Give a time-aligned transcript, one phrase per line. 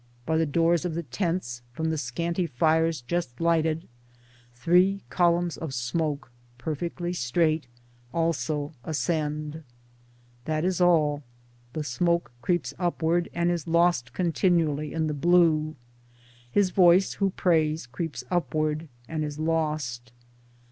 [0.25, 3.87] By the doors of the tents from the 78 Towards Democracy scanty fires just lighted
[4.55, 7.67] three columns of smoke, perfectly straight,
[8.11, 9.63] also ascend.
[10.45, 11.21] That is all.
[11.73, 15.75] The smoke creeps upward and is lost continually in the blue;
[16.51, 20.11] his voice who prays creeps upward and is lost.